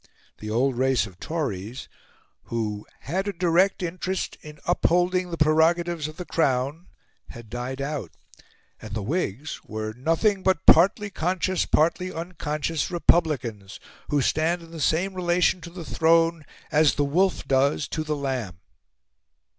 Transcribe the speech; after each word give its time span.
The 0.39 0.49
old 0.49 0.79
race 0.79 1.05
of 1.05 1.19
Tories, 1.19 1.87
who 2.45 2.87
"had 3.01 3.27
a 3.27 3.31
direct 3.33 3.83
interest 3.83 4.35
in 4.41 4.57
upholding 4.65 5.29
the 5.29 5.37
prerogatives 5.37 6.07
of 6.07 6.17
the 6.17 6.25
Crown," 6.25 6.87
had 7.29 7.51
died 7.51 7.79
out; 7.79 8.09
and 8.81 8.95
the 8.95 9.03
Whigs 9.03 9.61
were 9.63 9.93
"nothing 9.93 10.41
but 10.41 10.65
partly 10.65 11.11
conscious, 11.11 11.67
partly 11.67 12.11
unconscious 12.11 12.89
Republicans, 12.89 13.79
who 14.09 14.23
stand 14.23 14.63
in 14.63 14.71
the 14.71 14.81
same 14.81 15.13
relation 15.13 15.61
to 15.61 15.69
the 15.69 15.85
Throne 15.85 16.45
as 16.71 16.95
the 16.95 17.05
wolf 17.05 17.47
does 17.47 17.87
to 17.89 18.03
the 18.03 18.15
lamb." 18.15 18.59